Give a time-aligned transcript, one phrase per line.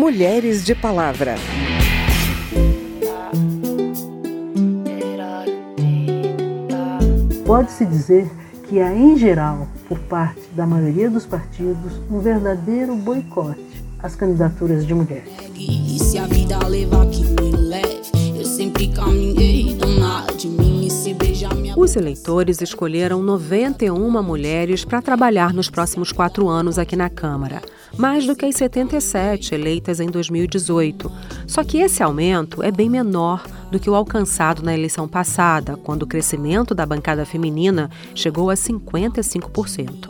[0.00, 1.34] Mulheres de Palavra.
[7.44, 8.26] Pode-se dizer
[8.66, 13.60] que há, em geral, por parte da maioria dos partidos, um verdadeiro boicote
[14.02, 15.34] às candidaturas de mulheres.
[15.54, 18.00] E se a vida levar que me leve,
[18.38, 20.79] eu sempre caminhei do nada de mim
[21.76, 27.62] Os eleitores escolheram 91 mulheres para trabalhar nos próximos quatro anos aqui na Câmara
[27.96, 31.10] mais do que as 77 eleitas em 2018.
[31.46, 36.02] Só que esse aumento é bem menor do que o alcançado na eleição passada, quando
[36.02, 40.09] o crescimento da bancada feminina chegou a 55%.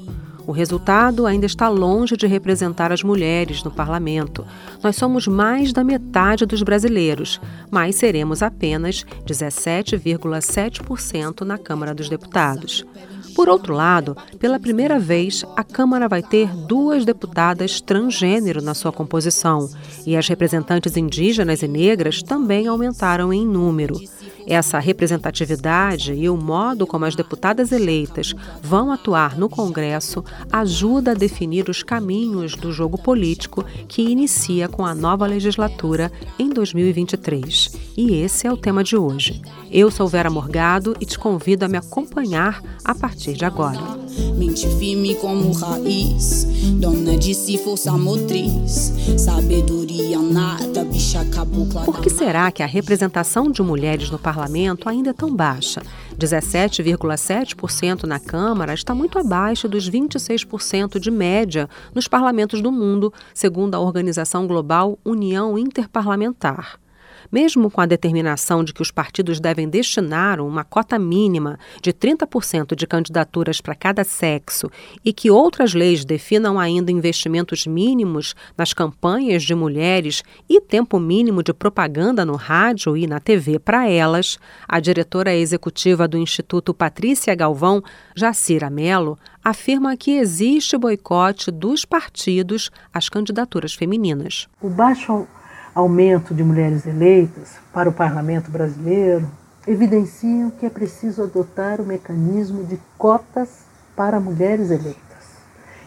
[0.50, 4.44] O resultado ainda está longe de representar as mulheres no parlamento.
[4.82, 7.40] Nós somos mais da metade dos brasileiros,
[7.70, 12.84] mas seremos apenas 17,7% na Câmara dos Deputados.
[13.32, 18.90] Por outro lado, pela primeira vez, a Câmara vai ter duas deputadas transgênero na sua
[18.90, 19.70] composição,
[20.04, 24.00] e as representantes indígenas e negras também aumentaram em número.
[24.50, 31.14] Essa representatividade e o modo como as deputadas eleitas vão atuar no Congresso ajuda a
[31.14, 37.78] definir os caminhos do jogo político que inicia com a nova legislatura em 2023.
[37.96, 39.40] E esse é o tema de hoje.
[39.70, 43.78] Eu sou Vera Morgado e te convido a me acompanhar a partir de agora.
[44.36, 46.44] Mente firme como raiz,
[46.80, 51.82] dona de si força motriz, sabedoria nada, bicha cabocla.
[51.82, 54.39] Por que será que a representação de mulheres no parlamento
[54.88, 55.82] ainda é tão baixa?
[56.18, 63.74] 17,7% na Câmara está muito abaixo dos 26% de média nos parlamentos do mundo, segundo
[63.74, 66.79] a organização global União Interparlamentar.
[67.30, 72.74] Mesmo com a determinação de que os partidos devem destinar uma cota mínima de 30%
[72.74, 74.68] de candidaturas para cada sexo
[75.04, 81.42] e que outras leis definam ainda investimentos mínimos nas campanhas de mulheres e tempo mínimo
[81.42, 87.34] de propaganda no rádio e na TV para elas, a diretora executiva do Instituto Patrícia
[87.34, 87.82] Galvão,
[88.14, 94.48] Jacira Mello, afirma que existe boicote dos partidos às candidaturas femininas.
[94.60, 95.26] O baixo
[95.74, 99.28] aumento de mulheres eleitas para o parlamento brasileiro
[99.66, 103.48] evidenciam que é preciso adotar o mecanismo de cotas
[103.94, 105.00] para mulheres eleitas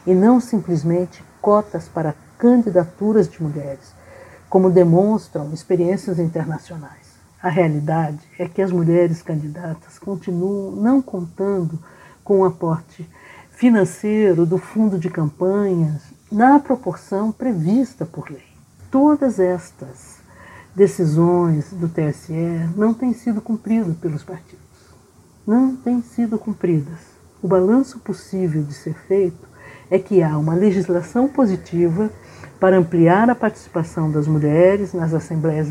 [0.06, 3.94] e não simplesmente cotas para candidaturas de mulheres,
[4.50, 7.14] como demonstram experiências internacionais.
[7.42, 11.78] A realidade é que as mulheres candidatas continuam não contando
[12.24, 13.10] com o aporte
[13.52, 16.02] financeiro do fundo de campanhas
[16.32, 18.53] na proporção prevista por lei.
[18.94, 20.20] Todas estas
[20.76, 24.64] decisões do TSE não têm sido cumpridas pelos partidos.
[25.48, 27.00] Não têm sido cumpridas.
[27.42, 29.48] O balanço possível de ser feito
[29.90, 32.12] é que há uma legislação positiva
[32.60, 35.70] para ampliar a participação das mulheres nas assembleias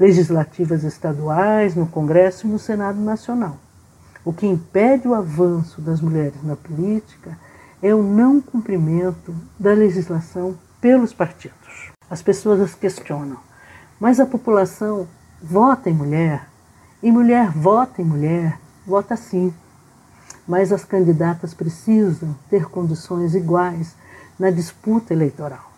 [0.00, 3.58] legislativas estaduais, no Congresso e no Senado Nacional.
[4.24, 7.36] O que impede o avanço das mulheres na política
[7.82, 11.91] é o não cumprimento da legislação pelos partidos.
[12.12, 13.38] As pessoas as questionam.
[13.98, 15.08] Mas a população
[15.42, 16.46] vota em mulher,
[17.02, 19.50] e mulher vota em mulher, vota sim.
[20.46, 23.96] Mas as candidatas precisam ter condições iguais
[24.38, 25.72] na disputa eleitoral.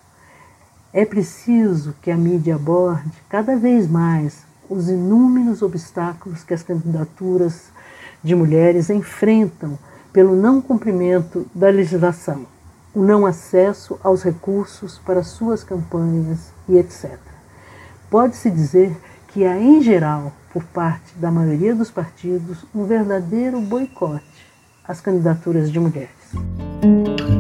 [0.93, 7.67] É preciso que a mídia aborde cada vez mais os inúmeros obstáculos que as candidaturas
[8.25, 9.79] de mulheres enfrentam
[10.13, 12.45] pelo não cumprimento da legislação
[12.95, 17.19] o não acesso aos recursos para suas campanhas e etc.
[18.09, 18.97] Pode-se dizer
[19.29, 24.25] que há, em geral, por parte da maioria dos partidos, um verdadeiro boicote
[24.87, 27.34] às candidaturas de mulheres.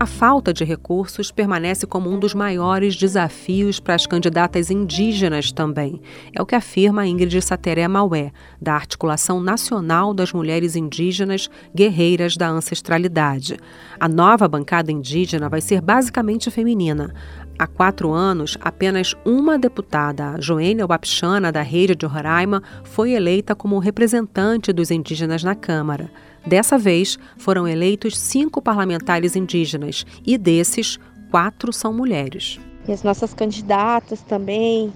[0.00, 6.00] A falta de recursos permanece como um dos maiores desafios para as candidatas indígenas também.
[6.34, 12.48] É o que afirma Ingrid Sateré Maué, da Articulação Nacional das Mulheres Indígenas Guerreiras da
[12.48, 13.58] Ancestralidade.
[14.00, 17.12] A nova bancada indígena vai ser basicamente feminina.
[17.58, 23.78] Há quatro anos, apenas uma deputada, Joênia Wapchana, da Rede de Roraima, foi eleita como
[23.78, 26.10] representante dos indígenas na Câmara.
[26.46, 30.98] Dessa vez, foram eleitos cinco parlamentares indígenas e desses,
[31.30, 32.58] quatro são mulheres.
[32.88, 34.92] E as nossas candidatas também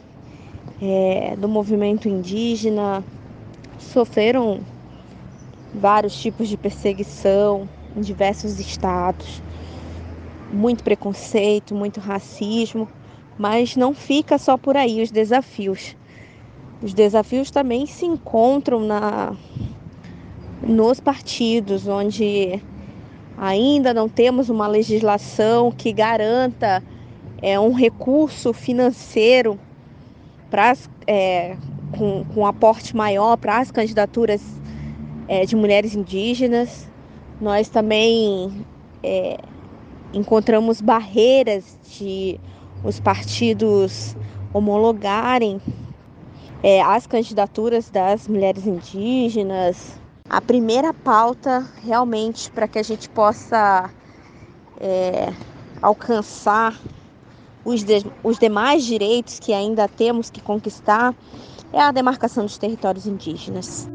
[0.80, 3.04] é, do movimento indígena
[3.78, 4.60] sofreram
[5.74, 9.42] vários tipos de perseguição em diversos estados,
[10.52, 12.88] muito preconceito, muito racismo,
[13.38, 15.96] mas não fica só por aí os desafios.
[16.82, 19.36] Os desafios também se encontram na
[20.62, 22.62] nos partidos, onde
[23.36, 26.82] Ainda não temos uma legislação que garanta
[27.42, 29.58] é, um recurso financeiro
[30.48, 31.56] para é,
[31.98, 34.40] com, com um aporte maior para as candidaturas
[35.26, 36.88] é, de mulheres indígenas.
[37.40, 38.64] Nós também
[39.02, 39.36] é,
[40.12, 42.38] encontramos barreiras de
[42.84, 44.16] os partidos
[44.52, 45.60] homologarem
[46.62, 50.03] é, as candidaturas das mulheres indígenas.
[50.30, 53.90] A primeira pauta, realmente, para que a gente possa
[54.80, 55.30] é,
[55.82, 56.80] alcançar
[57.62, 61.14] os, de, os demais direitos que ainda temos que conquistar,
[61.70, 63.86] é a demarcação dos territórios indígenas.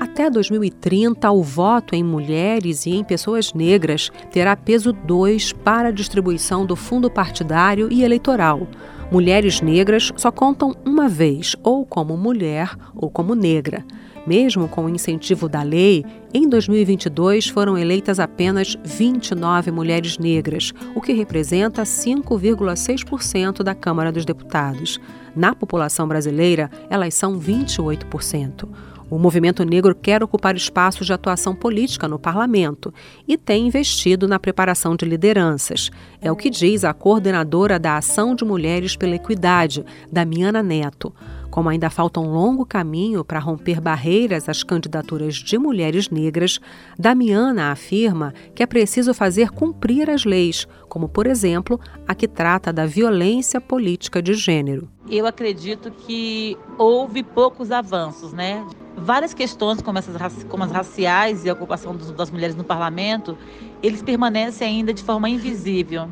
[0.00, 5.92] Até 2030, o voto em mulheres e em pessoas negras terá peso 2 para a
[5.92, 8.66] distribuição do fundo partidário e eleitoral.
[9.14, 13.84] Mulheres negras só contam uma vez, ou como mulher ou como negra.
[14.26, 21.00] Mesmo com o incentivo da lei, em 2022 foram eleitas apenas 29 mulheres negras, o
[21.00, 24.98] que representa 5,6% da Câmara dos Deputados.
[25.36, 28.68] Na população brasileira, elas são 28%.
[29.14, 32.92] O movimento negro quer ocupar espaços de atuação política no parlamento
[33.28, 35.88] e tem investido na preparação de lideranças.
[36.20, 41.14] É o que diz a coordenadora da Ação de Mulheres pela Equidade, Damiana Neto.
[41.54, 46.58] Como ainda falta um longo caminho para romper barreiras às candidaturas de mulheres negras,
[46.98, 51.78] Damiana afirma que é preciso fazer cumprir as leis, como, por exemplo,
[52.08, 54.88] a que trata da violência política de gênero.
[55.08, 58.66] Eu acredito que houve poucos avanços, né?
[58.96, 63.38] Várias questões, como, essas, como as raciais e a ocupação dos, das mulheres no parlamento,
[63.80, 66.08] eles permanecem ainda de forma invisível.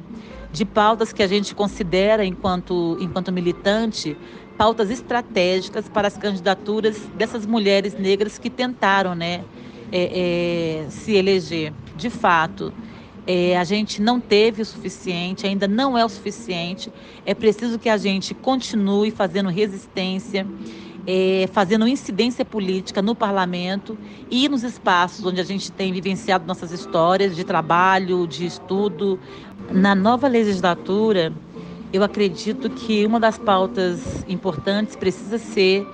[0.53, 4.17] De pautas que a gente considera, enquanto, enquanto militante,
[4.56, 9.44] pautas estratégicas para as candidaturas dessas mulheres negras que tentaram né,
[9.90, 11.72] é, é, se eleger.
[11.96, 12.72] De fato,
[13.26, 16.93] é, a gente não teve o suficiente, ainda não é o suficiente.
[17.25, 20.46] É preciso que a gente continue fazendo resistência,
[21.06, 23.96] é, fazendo incidência política no parlamento
[24.31, 29.19] e nos espaços onde a gente tem vivenciado nossas histórias de trabalho, de estudo.
[29.70, 31.32] Na nova legislatura,
[31.93, 35.87] eu acredito que uma das pautas importantes precisa ser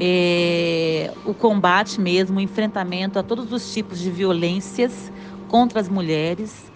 [0.00, 5.12] é, o combate mesmo, o enfrentamento a todos os tipos de violências
[5.48, 6.72] contra as mulheres,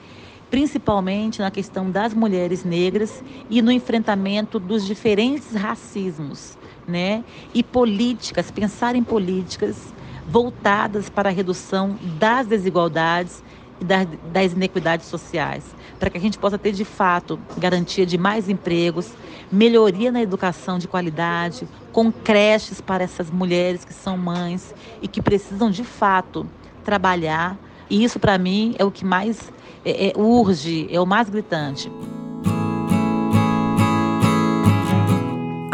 [0.48, 7.24] principalmente na questão das mulheres negras e no enfrentamento dos diferentes racismos, né?
[7.52, 9.92] E políticas, pensar em políticas
[10.26, 13.42] voltadas para a redução das desigualdades
[13.80, 15.64] e das, das inequidades sociais,
[15.98, 19.12] para que a gente possa ter de fato garantia de mais empregos,
[19.50, 25.20] melhoria na educação de qualidade, com creches para essas mulheres que são mães e que
[25.20, 26.48] precisam de fato
[26.84, 27.58] trabalhar.
[27.90, 29.52] E isso para mim é o que mais
[29.84, 31.90] é, é, urge, é o mais gritante.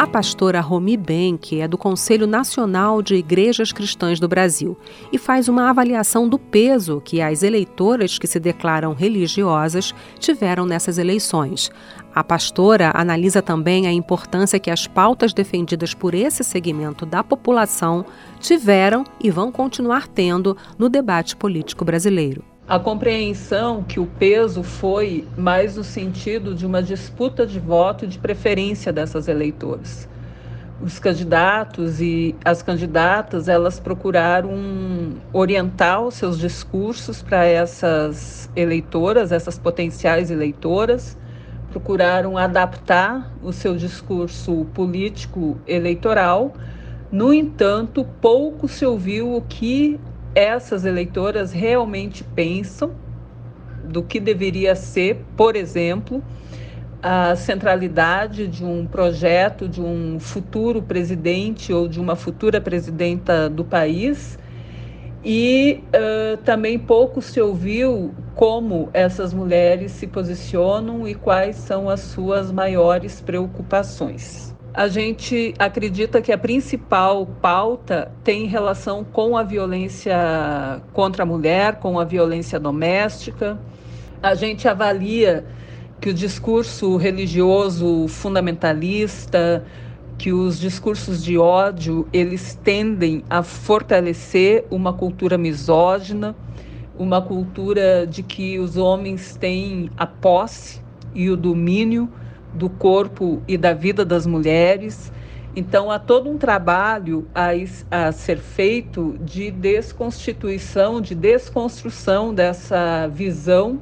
[0.05, 4.77] A pastora Romi Benck é do Conselho Nacional de Igrejas Cristãs do Brasil
[5.11, 10.99] e faz uma avaliação do peso que as eleitoras que se declaram religiosas tiveram nessas
[10.99, 11.71] eleições.
[12.13, 18.05] A pastora analisa também a importância que as pautas defendidas por esse segmento da população
[18.39, 25.27] tiveram e vão continuar tendo no debate político brasileiro a compreensão que o peso foi
[25.37, 30.09] mais no sentido de uma disputa de voto de preferência dessas eleitoras.
[30.81, 39.59] Os candidatos e as candidatas, elas procuraram orientar os seus discursos para essas eleitoras, essas
[39.59, 41.15] potenciais eleitoras,
[41.69, 46.53] procuraram adaptar o seu discurso político eleitoral.
[47.11, 49.99] No entanto, pouco se ouviu o que
[50.35, 52.91] essas eleitoras realmente pensam
[53.83, 56.21] do que deveria ser, por exemplo,
[57.01, 63.63] a centralidade de um projeto de um futuro presidente ou de uma futura presidenta do
[63.63, 64.37] país.
[65.23, 72.01] E uh, também pouco se ouviu como essas mulheres se posicionam e quais são as
[72.01, 80.81] suas maiores preocupações a gente acredita que a principal pauta tem relação com a violência
[80.91, 83.57] contra a mulher, com a violência doméstica.
[84.21, 85.45] A gente avalia
[86.01, 89.63] que o discurso religioso fundamentalista,
[90.17, 96.35] que os discursos de ódio, eles tendem a fortalecer uma cultura misógina,
[96.99, 100.81] uma cultura de que os homens têm a posse
[101.13, 102.11] e o domínio
[102.55, 105.11] do corpo e da vida das mulheres
[105.55, 107.51] Então, há todo um trabalho a,
[107.89, 113.79] a, ser feito de desconstituição, de desconstrução dessa visão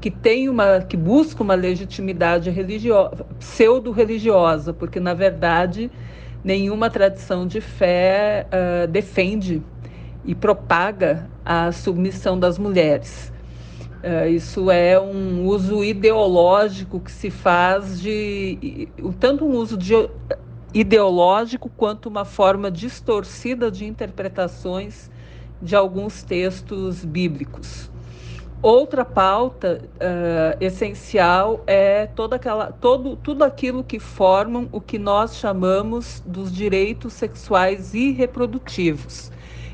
[0.00, 5.90] que tem uma, que busca uma legitimidade religiosa, pseudo-religiosa, porque na verdade
[6.44, 9.62] nenhuma tradição de fé uh, defende
[10.24, 13.32] e propaga a submissão das mulheres.
[14.06, 19.94] Uh, isso é um uso ideológico que se faz de tanto um uso de
[20.72, 25.10] ideológico quanto uma forma distorcida de interpretações
[25.60, 27.90] de alguns textos bíblicos.
[28.62, 35.36] Outra pauta uh, essencial é toda aquela, todo, tudo aquilo que formam o que nós
[35.36, 39.32] chamamos dos direitos sexuais e reprodutivos.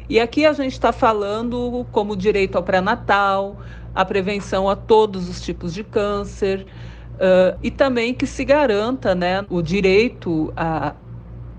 [0.09, 3.57] E aqui a gente está falando como direito ao pré-natal,
[3.95, 6.67] a prevenção a todos os tipos de câncer,
[7.13, 10.95] Uh, e também que se garanta né, o direito a,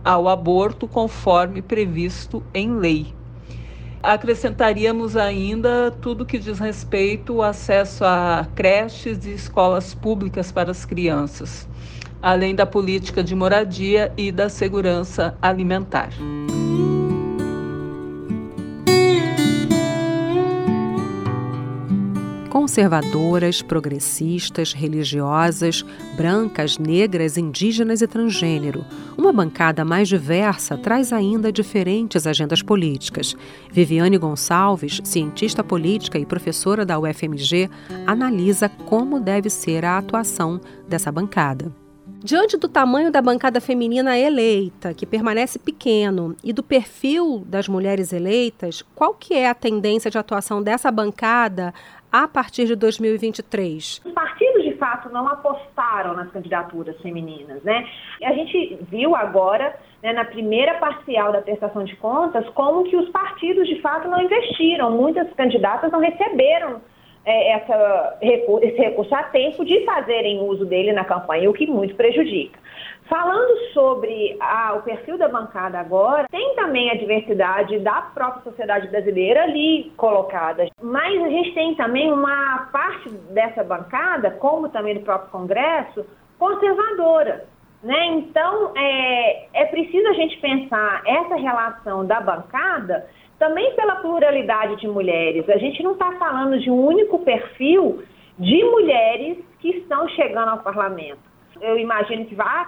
[0.03, 3.13] ao aborto conforme previsto em lei.
[4.01, 10.83] Acrescentaríamos ainda tudo que diz respeito ao acesso a creches e escolas públicas para as
[10.83, 11.69] crianças,
[12.21, 16.09] além da política de moradia e da segurança alimentar.
[22.63, 25.83] Conservadoras, progressistas, religiosas,
[26.15, 28.85] brancas, negras, indígenas e transgênero.
[29.17, 33.35] Uma bancada mais diversa traz ainda diferentes agendas políticas.
[33.69, 37.69] Viviane Gonçalves, cientista política e professora da UFMG,
[38.07, 41.69] analisa como deve ser a atuação dessa bancada.
[42.23, 48.13] Diante do tamanho da bancada feminina eleita, que permanece pequeno, e do perfil das mulheres
[48.13, 51.73] eleitas, qual que é a tendência de atuação dessa bancada
[52.13, 54.01] a partir de 2023?
[54.05, 57.89] Os partidos, de fato, não apostaram nas candidaturas femininas, né?
[58.21, 62.95] E a gente viu agora, né, na primeira parcial da prestação de contas, como que
[62.95, 64.91] os partidos, de fato, não investiram.
[64.91, 66.81] Muitas candidatas não receberam
[67.25, 72.59] essa, esse recurso a tempo de fazerem uso dele na campanha, o que muito prejudica.
[73.05, 74.37] Falando sobre
[74.75, 80.67] o perfil da bancada agora, tem também a diversidade da própria sociedade brasileira ali colocada.
[80.81, 86.05] Mas a gente tem também uma parte dessa bancada, como também do próprio Congresso,
[86.39, 87.45] conservadora.
[87.83, 88.05] Né?
[88.07, 93.05] Então, é, é preciso a gente pensar essa relação da bancada
[93.37, 95.49] também pela pluralidade de mulheres.
[95.49, 98.01] A gente não está falando de um único perfil
[98.39, 101.19] de mulheres que estão chegando ao parlamento.
[101.59, 102.67] Eu imagino que vai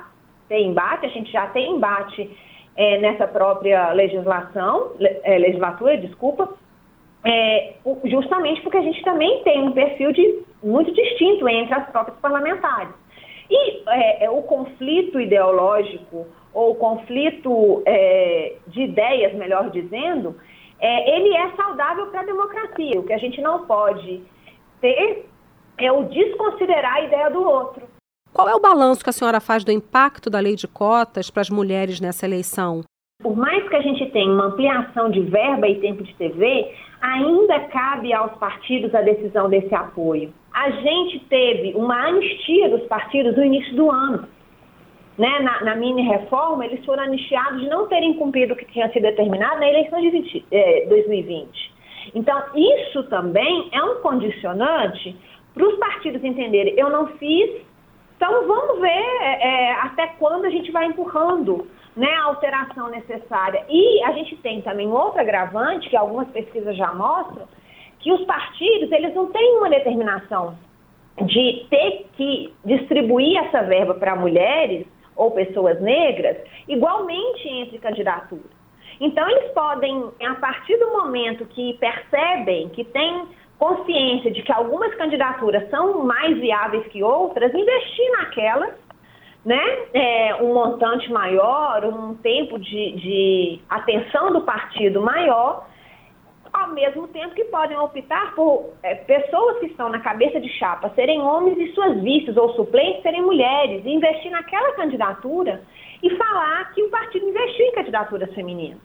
[0.49, 2.29] ter embate, a gente já tem embate
[2.75, 6.49] é, nessa própria legislação, é, legislatura, desculpa,
[7.23, 12.19] é, justamente porque a gente também tem um perfil de, muito distinto entre as próprias
[12.19, 12.93] parlamentares.
[13.49, 20.35] E é, é, o conflito ideológico, ou o conflito é, de ideias, melhor dizendo,
[20.79, 22.99] é, ele é saudável para a democracia.
[22.99, 24.23] O que a gente não pode
[24.81, 25.25] ter
[25.77, 27.83] é o desconsiderar a ideia do outro.
[28.33, 31.41] Qual é o balanço que a senhora faz do impacto da lei de cotas para
[31.41, 32.81] as mulheres nessa eleição?
[33.21, 37.59] Por mais que a gente tenha uma ampliação de verba e tempo de TV, ainda
[37.67, 40.33] cabe aos partidos a decisão desse apoio.
[40.55, 44.27] A gente teve uma anistia dos partidos no início do ano
[45.17, 49.03] né, na, na mini-reforma, eles foram anistiados de não terem cumprido o que tinha sido
[49.03, 51.73] determinado na eleição de 20, eh, 2020.
[52.13, 55.15] Então, isso também é um condicionante
[55.53, 57.61] para os partidos entenderem, eu não fiz,
[58.17, 63.65] então vamos ver é, até quando a gente vai empurrando né, a alteração necessária.
[63.69, 67.47] E a gente tem também outro agravante, que algumas pesquisas já mostram,
[68.05, 70.55] que os partidos eles não têm uma determinação
[71.23, 74.85] de ter que distribuir essa verba para mulheres
[75.15, 78.51] ou pessoas negras, igualmente entre candidaturas.
[79.01, 83.23] Então, eles podem, a partir do momento que percebem, que têm
[83.57, 88.75] consciência de que algumas candidaturas são mais viáveis que outras, investir naquelas,
[89.43, 89.63] né?
[89.95, 95.65] É, um montante maior, um tempo de, de atenção do partido maior,
[96.65, 100.89] ao mesmo tempo que podem optar por é, pessoas que estão na cabeça de chapa
[100.95, 105.61] serem homens e suas vistas ou suplentes serem mulheres, e investir naquela candidatura
[106.01, 108.79] e falar que o partido investiu em candidaturas femininas.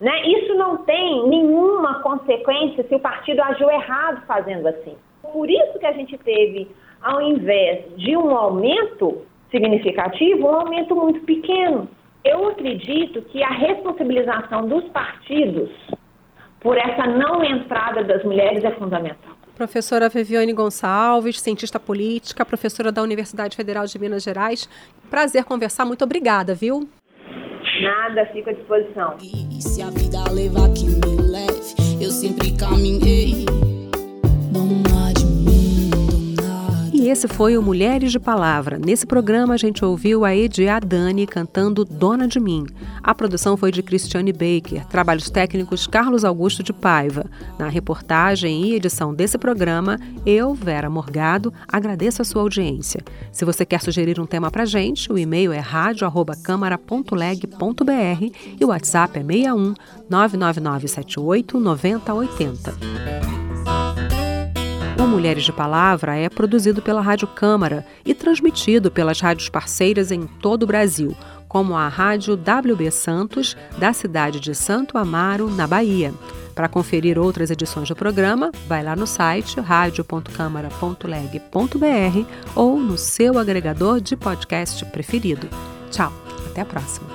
[0.00, 0.26] Né?
[0.26, 4.96] Isso não tem nenhuma consequência se o partido agiu errado fazendo assim.
[5.22, 6.68] Por isso que a gente teve,
[7.00, 11.88] ao invés de um aumento significativo, um aumento muito pequeno.
[12.24, 15.70] Eu acredito que a responsabilização dos partidos
[16.62, 19.32] por essa não entrada das mulheres é fundamental.
[19.54, 24.68] Professora Viviane Gonçalves, cientista política, professora da Universidade Federal de Minas Gerais.
[25.10, 26.88] Prazer conversar, muito obrigada, viu?
[27.82, 29.16] Nada, fico à disposição.
[29.20, 33.44] E se a vida levar que me leve, eu sempre caminhei.
[37.12, 38.78] Esse foi o Mulheres de Palavra.
[38.78, 42.64] Nesse programa a gente ouviu a Edi Adani cantando Dona de Mim.
[43.02, 47.26] A produção foi de Cristiane Baker, trabalhos técnicos Carlos Augusto de Paiva.
[47.58, 53.02] Na reportagem e edição desse programa, eu, Vera Morgado, agradeço a sua audiência.
[53.30, 59.18] Se você quer sugerir um tema pra gente, o e-mail é radio@câmara.leg.br e o WhatsApp
[59.18, 59.74] é 61
[60.08, 62.91] 999 78 9080.
[65.02, 70.28] O Mulheres de Palavra é produzido pela Rádio Câmara e transmitido pelas rádios parceiras em
[70.28, 71.16] todo o Brasil,
[71.48, 76.14] como a Rádio WB Santos, da cidade de Santo Amaro, na Bahia.
[76.54, 84.00] Para conferir outras edições do programa, vai lá no site radio.câmara.leg.br ou no seu agregador
[84.00, 85.48] de podcast preferido.
[85.90, 86.12] Tchau,
[86.48, 87.08] até a próxima.